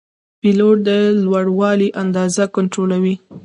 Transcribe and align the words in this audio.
پیلوټ 0.41 0.77
د 0.87 0.89
لوړوالي 1.25 1.89
اندازه 2.01 2.43
کنټرولوي. 2.55 3.15